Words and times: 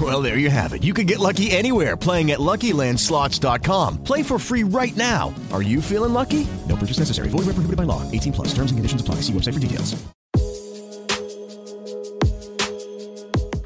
Well, 0.00 0.20
there 0.20 0.38
you 0.38 0.50
have 0.50 0.72
it. 0.72 0.82
You 0.82 0.92
can 0.92 1.06
get 1.06 1.20
lucky 1.20 1.52
anywhere 1.52 1.96
playing 1.96 2.32
at 2.32 2.40
LuckyLandSlots.com. 2.40 4.02
Play 4.02 4.24
for 4.24 4.40
free 4.40 4.64
right 4.64 4.96
now. 4.96 5.32
Are 5.52 5.62
you 5.62 5.80
feeling 5.80 6.12
lucky? 6.12 6.48
No 6.68 6.74
purchase 6.74 6.98
necessary. 6.98 7.28
Void 7.28 7.46
where 7.46 7.54
prohibited 7.54 7.76
by 7.76 7.84
law. 7.84 8.02
18 8.10 8.32
plus. 8.32 8.48
Terms 8.48 8.72
and 8.72 8.78
conditions 8.78 9.00
apply. 9.00 9.16
See 9.22 9.32
website 9.32 9.54
for 9.54 9.60
details. 9.60 9.94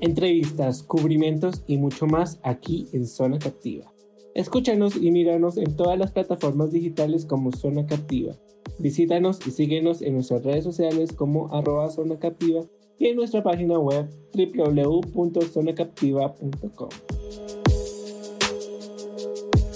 Entrevistas, 0.01 0.85
cubrimientos 0.85 1.63
y 1.67 1.77
mucho 1.77 2.07
más 2.07 2.39
aquí 2.45 2.87
en 2.93 3.05
Zona 3.07 3.39
Captiva. 3.39 3.93
Escúchanos 4.35 4.95
y 4.95 5.11
míranos 5.11 5.57
en 5.57 5.77
todas 5.77 5.99
las 5.99 6.13
plataformas 6.13 6.71
digitales 6.71 7.27
como 7.27 7.51
Zona 7.51 7.85
Captiva. 7.87 8.37
Visítanos 8.79 9.45
y 9.45 9.51
síguenos 9.51 10.01
en 10.01 10.15
nuestras 10.15 10.45
redes 10.45 10.63
sociales 10.63 11.13
como 11.13 11.53
arroba 11.53 11.91
Zona 11.91 12.19
Captiva 12.21 12.65
y 12.99 13.07
en 13.07 13.17
nuestra 13.17 13.43
página 13.43 13.79
web 13.79 14.11
www.zonacaptiva.com. 14.35 16.89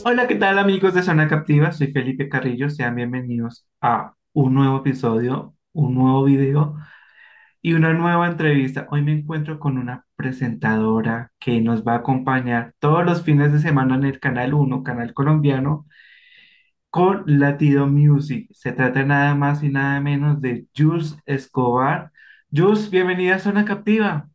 Hola, 0.05 0.27
¿qué 0.27 0.35
tal 0.35 0.59
amigos 0.59 0.95
de 0.95 1.03
Zona 1.03 1.29
Captiva? 1.29 1.71
Soy 1.73 1.93
Felipe 1.93 2.29
Carrillo, 2.29 2.69
sean 2.71 2.97
bienvenidos 2.97 3.67
a 3.81 4.15
un 4.33 4.55
nuevo 4.55 4.79
episodio, 4.79 5.55
un 5.73 5.95
nuevo 5.95 6.25
video 6.25 6.77
y 7.61 7.75
una 7.75 7.93
nueva 7.93 8.27
entrevista. 8.27 8.89
Hoy 8.91 9.03
me 9.03 9.13
encuentro 9.13 9.61
con 9.61 9.79
una 9.79 10.05
presentadora 10.17 11.31
que 11.39 11.61
nos 11.61 11.87
va 11.87 11.93
a 11.95 11.99
acompañar 11.99 12.75
todos 12.81 13.05
los 13.05 13.23
fines 13.23 13.53
de 13.53 13.61
semana 13.61 13.95
en 13.95 14.05
el 14.05 14.19
Canal 14.19 14.55
1, 14.55 14.83
canal 14.83 15.15
colombiano, 15.15 15.87
con 16.91 17.23
Latido 17.27 17.87
Music. 17.87 18.49
Se 18.53 18.73
trata 18.73 19.05
nada 19.05 19.35
más 19.35 19.63
y 19.63 19.69
nada 19.69 20.01
menos 20.01 20.41
de 20.41 20.67
Jules 20.77 21.17
Escobar. 21.27 22.13
Jules, 22.53 22.89
bienvenida 22.91 23.35
a 23.37 23.39
Zona 23.41 23.65
Captiva. 23.65 24.31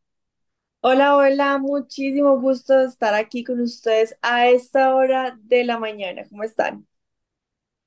Hola, 0.81 1.15
hola, 1.17 1.57
muchísimo 1.59 2.39
gusto 2.41 2.73
de 2.77 2.85
estar 2.85 3.13
aquí 3.13 3.43
con 3.43 3.59
ustedes 3.61 4.17
a 4.23 4.47
esta 4.47 4.95
hora 4.95 5.37
de 5.43 5.63
la 5.65 5.77
mañana. 5.79 6.23
¿Cómo 6.29 6.43
están? 6.43 6.87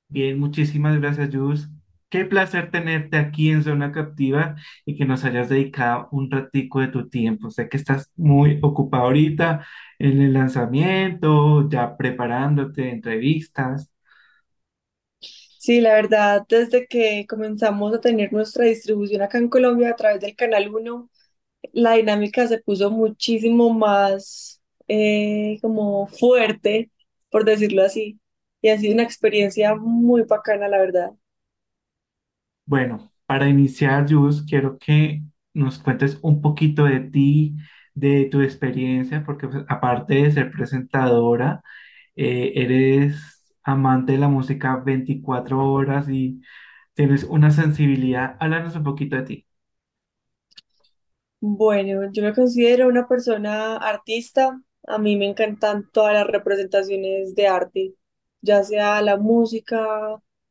Bien, 0.08 0.38
muchísimas 0.38 0.98
gracias, 1.00 1.30
Jules. 1.32 1.68
Qué 2.08 2.24
placer 2.24 2.70
tenerte 2.72 3.16
aquí 3.16 3.50
en 3.50 3.62
Zona 3.62 3.92
Captiva 3.92 4.56
y 4.84 4.96
que 4.96 5.04
nos 5.04 5.24
hayas 5.24 5.48
dedicado 5.48 6.08
un 6.10 6.28
ratico 6.30 6.80
de 6.80 6.88
tu 6.88 7.08
tiempo. 7.08 7.50
Sé 7.50 7.68
que 7.68 7.76
estás 7.76 8.10
muy 8.16 8.58
ocupado 8.62 9.04
ahorita 9.04 9.64
en 9.98 10.20
el 10.20 10.32
lanzamiento, 10.32 11.68
ya 11.68 11.96
preparándote, 11.96 12.90
entrevistas. 12.90 13.89
Sí, 15.60 15.80
la 15.82 15.92
verdad, 15.94 16.46
desde 16.48 16.86
que 16.86 17.26
comenzamos 17.28 17.94
a 17.94 18.00
tener 18.00 18.32
nuestra 18.32 18.64
distribución 18.64 19.20
acá 19.22 19.36
en 19.38 19.48
Colombia 19.50 19.90
a 19.90 19.96
través 19.96 20.20
del 20.20 20.34
Canal 20.34 20.74
1, 20.74 21.10
la 21.74 21.94
dinámica 21.94 22.46
se 22.48 22.58
puso 22.60 22.90
muchísimo 22.90 23.70
más 23.74 24.62
eh, 24.88 25.58
como 25.62 26.06
fuerte, 26.08 26.90
por 27.30 27.44
decirlo 27.44 27.84
así, 27.84 28.20
y 28.62 28.70
ha 28.70 28.78
sido 28.78 28.94
una 28.94 29.02
experiencia 29.04 29.74
muy 29.76 30.22
bacana, 30.22 30.68
la 30.68 30.78
verdad. 30.78 31.10
Bueno, 32.66 33.12
para 33.26 33.48
iniciar, 33.48 34.06
Jus, 34.10 34.42
quiero 34.46 34.78
que 34.78 35.22
nos 35.54 35.78
cuentes 35.78 36.18
un 36.22 36.40
poquito 36.40 36.84
de 36.84 37.00
ti, 37.00 37.56
de 37.94 38.26
tu 38.30 38.40
experiencia, 38.42 39.24
porque 39.24 39.48
pues, 39.48 39.64
aparte 39.68 40.14
de 40.14 40.30
ser 40.32 40.50
presentadora, 40.52 41.62
eh, 42.16 42.52
eres 42.56 43.39
amante 43.70 44.12
de 44.12 44.18
la 44.18 44.28
música 44.28 44.76
24 44.76 45.58
horas 45.72 46.08
y 46.08 46.40
tienes 46.94 47.24
una 47.24 47.50
sensibilidad. 47.50 48.36
Háblanos 48.40 48.76
un 48.76 48.84
poquito 48.84 49.16
de 49.16 49.22
ti. 49.22 49.46
Bueno, 51.40 52.10
yo 52.12 52.22
me 52.22 52.34
considero 52.34 52.88
una 52.88 53.08
persona 53.08 53.76
artista. 53.76 54.60
A 54.86 54.98
mí 54.98 55.16
me 55.16 55.26
encantan 55.28 55.88
todas 55.92 56.12
las 56.14 56.26
representaciones 56.26 57.34
de 57.34 57.46
arte, 57.48 57.94
ya 58.42 58.62
sea 58.64 59.00
la 59.02 59.16
música, 59.16 59.78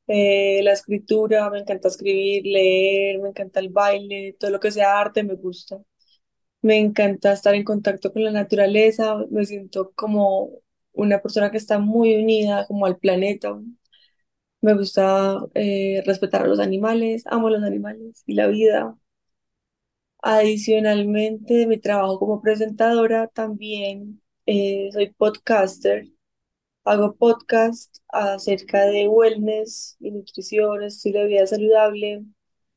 eh, 0.08 0.62
la 0.64 0.72
escritura, 0.74 1.50
me 1.52 1.60
encanta 1.60 1.90
escribir, 1.90 2.44
leer, 2.46 3.20
me 3.22 3.30
encanta 3.30 3.60
el 3.60 3.70
baile, 3.70 4.36
todo 4.40 4.52
lo 4.52 4.60
que 4.60 4.72
sea 4.72 5.00
arte 5.00 5.24
me 5.24 5.36
gusta. 5.36 5.78
Me 6.62 6.78
encanta 6.80 7.34
estar 7.34 7.56
en 7.56 7.64
contacto 7.66 8.12
con 8.14 8.24
la 8.24 8.32
naturaleza, 8.32 9.18
me 9.32 9.46
siento 9.46 9.92
como 9.96 10.52
una 11.00 11.22
persona 11.22 11.52
que 11.52 11.58
está 11.58 11.80
muy 11.80 12.16
unida 12.16 12.66
como 12.68 12.86
al 12.86 12.98
planeta. 12.98 13.58
Me 14.62 14.74
gusta 14.74 15.38
eh, 15.54 16.02
respetar 16.06 16.44
a 16.44 16.48
los 16.48 16.60
animales, 16.60 17.24
amo 17.28 17.50
los 17.50 17.64
animales 17.64 18.24
y 18.26 18.34
la 18.36 18.48
vida. 18.48 18.98
Adicionalmente, 20.22 21.66
mi 21.68 21.78
trabajo 21.78 22.20
como 22.20 22.42
presentadora, 22.42 23.28
también 23.28 24.22
eh, 24.46 24.90
soy 24.92 25.12
podcaster. 25.14 26.08
Hago 26.86 27.16
podcast 27.16 27.98
acerca 28.10 28.86
de 28.88 29.08
wellness 29.08 29.98
y 30.00 30.12
nutrición, 30.12 30.84
estilo 30.84 31.22
de 31.22 31.28
vida 31.28 31.48
saludable, 31.48 32.26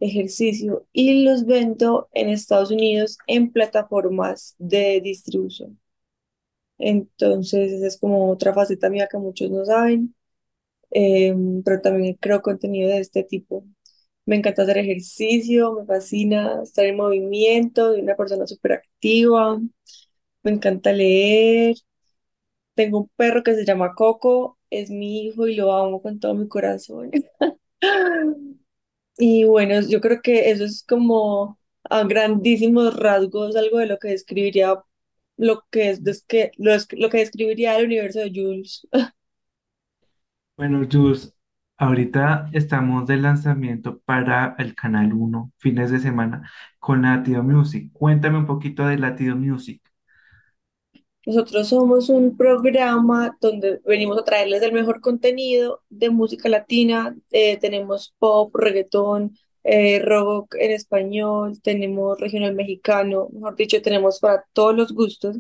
ejercicio 0.00 0.86
y 0.92 1.24
los 1.24 1.46
vendo 1.46 2.08
en 2.14 2.30
Estados 2.30 2.70
Unidos 2.70 3.18
en 3.26 3.52
plataformas 3.52 4.56
de 4.58 5.00
distribución. 5.02 5.81
Entonces, 6.82 7.72
esa 7.72 7.86
es 7.88 7.98
como 8.00 8.30
otra 8.30 8.54
faceta 8.54 8.90
mía 8.90 9.08
que 9.10 9.18
muchos 9.18 9.50
no 9.50 9.64
saben, 9.64 10.14
em, 10.90 11.62
pero 11.64 11.80
también 11.82 12.16
creo 12.20 12.42
contenido 12.42 12.90
de 12.90 13.00
este 13.00 13.24
tipo. 13.24 13.64
Me 14.26 14.36
encanta 14.36 14.62
hacer 14.62 14.78
ejercicio, 14.78 15.74
me 15.74 15.86
fascina 15.86 16.62
estar 16.64 16.84
en 16.86 16.96
movimiento, 16.96 17.92
soy 17.92 18.02
una 18.02 18.16
persona 18.16 18.46
súper 18.46 18.72
activa, 18.74 19.60
me 20.44 20.52
encanta 20.52 20.92
leer. 20.92 21.76
Tengo 22.74 22.98
un 23.00 23.08
perro 23.16 23.42
que 23.42 23.54
se 23.54 23.64
llama 23.64 23.94
Coco, 23.94 24.58
es 24.70 24.90
mi 24.90 25.22
hijo 25.26 25.46
y 25.48 25.54
lo 25.56 25.72
amo 25.74 26.00
con 26.02 26.20
todo 26.20 26.34
mi 26.34 26.48
corazón. 26.48 27.10
Y 29.18 29.44
bueno, 29.44 29.80
yo 29.82 30.00
creo 30.00 30.20
que 30.22 30.50
eso 30.50 30.64
es 30.64 30.84
como 30.88 31.58
a 31.84 32.04
grandísimos 32.04 32.96
rasgos 32.98 33.56
algo 33.56 33.78
de 33.78 33.86
lo 33.86 33.98
que 33.98 34.08
describiría 34.08 34.82
lo 35.36 35.64
que 35.70 35.90
es 35.90 36.04
des- 36.04 36.24
que, 36.26 36.52
lo, 36.58 36.72
es- 36.74 36.88
lo 36.92 37.10
que 37.10 37.18
describiría 37.18 37.76
el 37.78 37.86
universo 37.86 38.20
de 38.20 38.30
Jules. 38.34 38.86
Bueno, 40.56 40.86
Jules, 40.90 41.34
ahorita 41.76 42.48
estamos 42.52 43.06
de 43.06 43.16
lanzamiento 43.16 44.00
para 44.00 44.54
el 44.58 44.74
Canal 44.74 45.12
1, 45.12 45.52
fines 45.58 45.90
de 45.90 45.98
semana, 46.00 46.50
con 46.78 47.02
Latido 47.02 47.42
Music. 47.42 47.90
Cuéntame 47.92 48.38
un 48.38 48.46
poquito 48.46 48.86
de 48.86 48.98
Latido 48.98 49.36
Music. 49.36 49.82
Nosotros 51.24 51.68
somos 51.68 52.08
un 52.08 52.36
programa 52.36 53.36
donde 53.40 53.80
venimos 53.86 54.18
a 54.18 54.24
traerles 54.24 54.60
el 54.62 54.72
mejor 54.72 55.00
contenido 55.00 55.82
de 55.88 56.10
música 56.10 56.48
latina. 56.48 57.16
Eh, 57.30 57.58
tenemos 57.58 58.14
pop, 58.18 58.54
reggaetón, 58.56 59.36
eh, 59.64 60.02
en 60.60 60.70
español, 60.72 61.60
tenemos 61.62 62.18
regional 62.20 62.54
mexicano, 62.54 63.28
mejor 63.32 63.56
dicho, 63.56 63.82
tenemos 63.82 64.20
para 64.20 64.44
todos 64.52 64.74
los 64.76 64.92
gustos. 64.92 65.38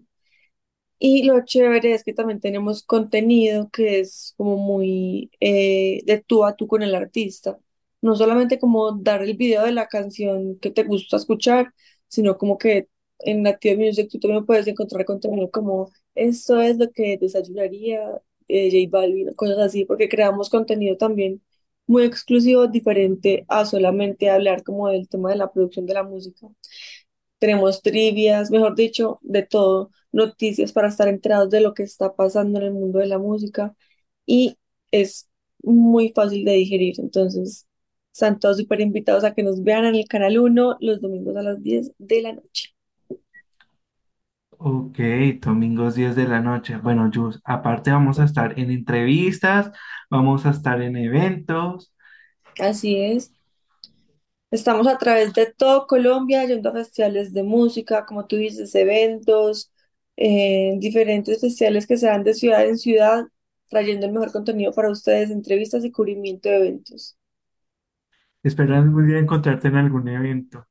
Y 0.98 1.24
lo 1.24 1.44
chévere 1.44 1.94
es 1.94 2.04
que 2.04 2.14
también 2.14 2.40
tenemos 2.40 2.84
contenido 2.84 3.68
que 3.70 3.98
es 4.00 4.34
como 4.36 4.56
muy 4.56 5.30
eh, 5.40 6.00
de 6.06 6.18
tú 6.24 6.44
a 6.44 6.54
tú 6.56 6.68
con 6.68 6.82
el 6.82 6.94
artista. 6.94 7.58
No 8.00 8.14
solamente 8.16 8.58
como 8.58 8.92
dar 8.92 9.22
el 9.22 9.36
video 9.36 9.64
de 9.64 9.72
la 9.72 9.88
canción 9.88 10.58
que 10.60 10.70
te 10.70 10.84
gusta 10.84 11.16
escuchar, 11.16 11.72
sino 12.08 12.36
como 12.38 12.56
que 12.58 12.88
en 13.20 13.42
Native 13.42 13.76
Music 13.86 14.08
tú 14.10 14.20
también 14.20 14.46
puedes 14.46 14.66
encontrar 14.68 15.04
contenido 15.04 15.50
como 15.50 15.90
esto 16.14 16.60
es 16.60 16.78
lo 16.78 16.90
que 16.90 17.16
desayunaría 17.18 18.00
eh, 18.48 18.70
J 18.70 18.88
Balvin, 18.90 19.32
cosas 19.34 19.58
así, 19.58 19.84
porque 19.84 20.08
creamos 20.08 20.50
contenido 20.50 20.96
también 20.96 21.42
muy 21.86 22.04
exclusivo, 22.04 22.66
diferente 22.68 23.44
a 23.48 23.64
solamente 23.64 24.30
hablar 24.30 24.62
como 24.62 24.88
del 24.88 25.08
tema 25.08 25.30
de 25.30 25.36
la 25.36 25.52
producción 25.52 25.86
de 25.86 25.94
la 25.94 26.02
música. 26.04 26.48
Tenemos 27.38 27.82
trivias, 27.82 28.50
mejor 28.50 28.74
dicho, 28.76 29.18
de 29.22 29.42
todo, 29.42 29.90
noticias 30.12 30.72
para 30.72 30.88
estar 30.88 31.08
enterados 31.08 31.50
de 31.50 31.60
lo 31.60 31.74
que 31.74 31.82
está 31.82 32.14
pasando 32.14 32.58
en 32.60 32.66
el 32.66 32.72
mundo 32.72 33.00
de 33.00 33.06
la 33.06 33.18
música 33.18 33.74
y 34.26 34.56
es 34.92 35.28
muy 35.62 36.10
fácil 36.10 36.44
de 36.44 36.52
digerir. 36.52 36.94
Entonces, 37.00 37.66
están 38.12 38.38
todos 38.40 38.58
súper 38.58 38.80
invitados 38.80 39.24
a 39.24 39.34
que 39.34 39.42
nos 39.42 39.62
vean 39.64 39.84
en 39.86 39.96
el 39.96 40.06
Canal 40.08 40.38
uno 40.38 40.76
los 40.80 41.00
domingos 41.00 41.36
a 41.36 41.42
las 41.42 41.62
10 41.62 41.92
de 41.98 42.22
la 42.22 42.32
noche. 42.34 42.74
Ok, 44.64 44.98
domingos 45.40 45.96
10 45.96 46.14
de 46.14 46.26
la 46.28 46.40
noche. 46.40 46.76
Bueno, 46.76 47.10
Jus, 47.12 47.40
aparte 47.44 47.90
vamos 47.90 48.20
a 48.20 48.24
estar 48.24 48.56
en 48.58 48.70
entrevistas, 48.70 49.72
vamos 50.08 50.46
a 50.46 50.50
estar 50.50 50.80
en 50.82 50.96
eventos. 50.96 51.92
Así 52.58 52.96
es. 52.98 53.30
Estamos 54.52 54.86
a 54.86 54.98
través 54.98 55.32
de 55.34 55.46
todo 55.46 55.86
Colombia, 55.86 56.44
yendo 56.44 56.68
a 56.70 56.72
festivales 56.72 57.32
de 57.32 57.42
música, 57.42 58.04
como 58.06 58.26
tú 58.26 58.36
dices, 58.36 58.74
eventos, 58.74 59.72
eh, 60.16 60.74
diferentes 60.78 61.40
festivales 61.40 61.86
que 61.86 61.96
se 61.96 62.06
dan 62.06 62.22
de 62.24 62.34
ciudad 62.34 62.66
en 62.66 62.78
ciudad, 62.78 63.24
trayendo 63.68 64.06
el 64.06 64.12
mejor 64.12 64.30
contenido 64.32 64.72
para 64.72 64.90
ustedes, 64.90 65.30
entrevistas 65.30 65.84
y 65.84 65.90
cubrimiento 65.90 66.48
de 66.50 66.56
eventos. 66.58 67.16
Espero 68.44 68.76
algún 68.76 69.08
día 69.08 69.18
encontrarte 69.18 69.66
en 69.66 69.74
algún 69.78 70.06
evento. 70.06 70.68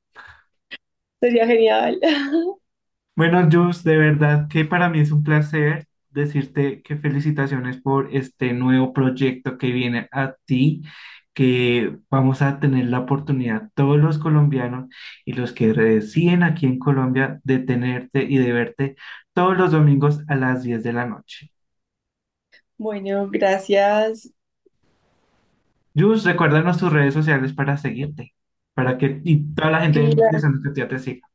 Sería 1.20 1.46
genial. 1.48 2.00
Bueno, 3.16 3.48
Jus, 3.52 3.84
de 3.84 3.98
verdad 3.98 4.48
que 4.50 4.66
para 4.66 4.90
mí 4.90 5.00
es 5.00 5.12
un 5.12 5.24
placer 5.24 5.88
decirte 6.10 6.82
que 6.82 6.98
felicitaciones 6.98 7.78
por 7.82 8.14
este 8.16 8.54
nuevo 8.54 8.94
proyecto 8.94 9.58
que 9.58 9.72
viene 9.72 10.08
a 10.12 10.36
ti, 10.46 10.82
que 11.34 11.98
vamos 12.10 12.42
a 12.42 12.60
tener 12.60 12.86
la 12.88 13.00
oportunidad, 13.00 13.70
todos 13.76 13.98
los 14.00 14.18
colombianos 14.18 14.90
y 15.26 15.34
los 15.34 15.54
que 15.54 15.74
residen 15.74 16.44
aquí 16.44 16.66
en 16.66 16.80
Colombia, 16.80 17.40
de 17.44 17.60
tenerte 17.60 18.24
y 18.24 18.38
de 18.38 18.52
verte 18.54 18.96
todos 19.34 19.58
los 19.58 19.72
domingos 19.72 20.20
a 20.28 20.36
las 20.36 20.64
10 20.64 20.84
de 20.84 20.94
la 20.94 21.06
noche. 21.06 21.52
Bueno, 22.78 23.30
gracias. 23.30 24.30
Jus, 25.96 26.24
recuérdanos 26.26 26.78
tus 26.78 26.92
redes 26.92 27.14
sociales 27.14 27.54
para 27.54 27.78
seguirte, 27.78 28.34
para 28.74 28.98
que 28.98 29.22
y 29.24 29.54
toda 29.54 29.72
la 29.72 29.82
gente 29.82 30.02
de 30.02 30.16
Claro, 30.16 30.40
Santa 30.40 30.68
Lucía 30.70 30.88
te 30.88 31.00
siga. 31.00 31.28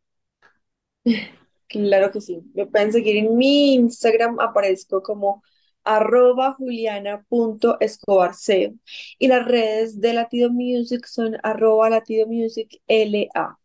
Claro 1.68 2.10
que 2.10 2.20
sí. 2.20 2.40
Me 2.54 2.66
pueden 2.66 2.92
seguir 2.92 3.16
en 3.16 3.36
mi 3.36 3.74
Instagram, 3.74 4.38
aparezco 4.40 5.02
como 5.02 5.42
arroba 5.84 6.54
juliana.escobarceo 6.54 8.72
y 9.18 9.28
las 9.28 9.46
redes 9.46 10.00
de 10.00 10.12
Latido 10.14 10.50
Music 10.50 11.06
son 11.06 11.36
arroba 11.42 11.90
Latido 11.90 12.26
Music 12.26 12.80
LA. 12.88 13.58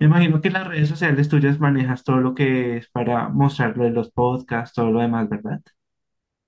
Me 0.00 0.06
imagino 0.06 0.40
que 0.40 0.48
en 0.48 0.54
las 0.54 0.66
redes 0.66 0.88
sociales 0.88 1.28
tuyas 1.28 1.60
manejas 1.60 2.02
todo 2.04 2.16
lo 2.18 2.34
que 2.34 2.76
es 2.78 2.88
para 2.88 3.28
mostrarlo 3.28 3.84
de 3.84 3.90
los 3.90 4.10
podcasts, 4.10 4.74
todo 4.74 4.90
lo 4.90 5.00
demás, 5.00 5.28
¿verdad? 5.28 5.60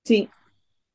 Sí, 0.04 0.28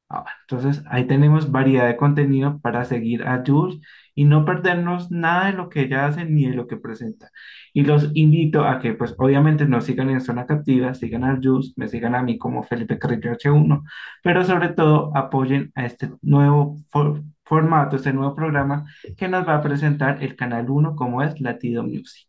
Ah, 0.07 0.24
entonces 0.42 0.84
ahí 0.88 1.06
tenemos 1.07 1.52
variedad 1.52 1.88
de 1.88 1.98
contenido 1.98 2.60
para 2.62 2.86
seguir 2.86 3.24
a 3.28 3.44
Jules 3.46 3.80
y 4.13 4.25
no 4.25 4.46
perdernos 4.46 5.10
nada 5.12 5.48
de 5.48 5.54
lo 5.54 5.68
que 5.68 5.81
ella 5.81 6.06
hace 6.06 6.25
ni 6.25 6.48
de 6.48 6.56
lo 6.56 6.68
que 6.68 6.78
presenta. 6.78 7.31
Y 7.74 7.84
los 7.84 8.12
invito 8.13 8.63
a 8.66 8.80
que, 8.80 8.94
pues 8.94 9.16
obviamente 9.18 9.66
nos 9.66 9.86
sigan 9.86 10.10
en 10.12 10.22
Zona 10.22 10.46
Captiva, 10.46 10.94
sigan 10.94 11.24
a 11.24 11.40
Jules, 11.42 11.74
me 11.75 11.88
sigan 11.88 12.13
a 12.16 12.22
mí 12.22 12.38
como 12.38 12.63
Felipe 12.63 13.00
Carrillo 13.00 13.31
H1, 13.31 13.84
pero 14.24 14.44
sobre 14.46 14.69
todo 14.69 15.12
apoyen 15.18 15.72
a 15.75 15.86
este 15.86 16.12
nuevo 16.22 16.78
for- 16.92 17.24
formato, 17.44 17.96
este 17.96 18.13
nuevo 18.13 18.36
programa 18.36 18.86
que 19.18 19.28
nos 19.28 19.48
va 19.48 19.56
a 19.56 19.62
presentar 19.63 20.24
el 20.24 20.36
Canal 20.36 20.69
uno 20.69 20.96
como 20.96 21.24
es 21.24 21.42
Latido 21.42 21.84
Music. 21.84 22.28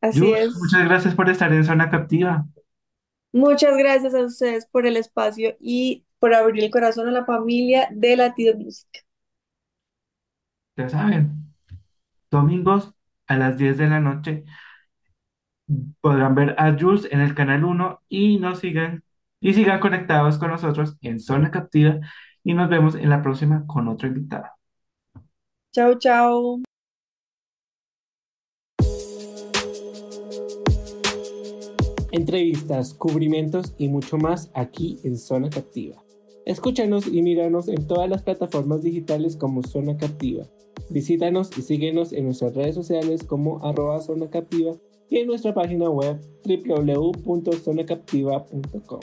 así 0.00 0.32
Jules, 0.32 0.34
es. 0.34 0.54
muchas 0.60 0.84
gracias 0.84 1.14
por 1.14 1.28
estar 1.30 1.52
en 1.52 1.64
Zona 1.64 1.88
Captiva. 1.90 2.46
Muchas 3.32 3.76
gracias 3.76 4.14
a 4.14 4.24
ustedes 4.24 4.66
por 4.66 4.86
el 4.86 4.96
espacio 4.96 5.56
y 5.60 6.05
por 6.26 6.34
abrir 6.34 6.64
el 6.64 6.72
corazón 6.72 7.06
a 7.06 7.12
la 7.12 7.24
familia 7.24 7.88
de 7.92 8.16
Latido 8.16 8.56
Music. 8.58 9.06
Ya 10.76 10.88
saben, 10.88 11.54
domingos 12.32 12.92
a 13.28 13.36
las 13.36 13.56
10 13.56 13.78
de 13.78 13.86
la 13.86 14.00
noche 14.00 14.44
podrán 16.00 16.34
ver 16.34 16.56
a 16.58 16.76
Jules 16.76 17.06
en 17.12 17.20
el 17.20 17.36
canal 17.36 17.64
uno 17.64 18.02
y 18.08 18.38
nos 18.38 18.58
sigan 18.58 19.04
y 19.38 19.54
sigan 19.54 19.78
conectados 19.78 20.36
con 20.38 20.50
nosotros 20.50 20.96
en 21.00 21.20
Zona 21.20 21.52
Captiva 21.52 22.00
y 22.42 22.54
nos 22.54 22.68
vemos 22.68 22.96
en 22.96 23.08
la 23.08 23.22
próxima 23.22 23.64
con 23.64 23.86
otro 23.86 24.08
invitado. 24.08 24.46
Chao, 25.70 25.96
chao. 25.96 26.60
Entrevistas, 32.10 32.94
cubrimientos 32.94 33.76
y 33.78 33.86
mucho 33.86 34.16
más 34.16 34.50
aquí 34.54 34.98
en 35.04 35.16
Zona 35.16 35.50
Captiva. 35.50 36.05
Escúchanos 36.46 37.06
y 37.08 37.20
míranos 37.22 37.66
en 37.66 37.88
todas 37.88 38.08
las 38.08 38.22
plataformas 38.22 38.82
digitales 38.82 39.34
como 39.36 39.64
Zona 39.64 39.96
Captiva. 39.96 40.44
Visítanos 40.90 41.50
y 41.58 41.62
síguenos 41.62 42.12
en 42.12 42.26
nuestras 42.26 42.54
redes 42.54 42.76
sociales 42.76 43.24
como 43.24 43.64
arroba 43.64 44.00
Zona 44.00 44.30
Captiva 44.30 44.76
y 45.10 45.18
en 45.18 45.26
nuestra 45.26 45.52
página 45.52 45.90
web 45.90 46.20
www.zonacaptiva.com. 46.44 49.00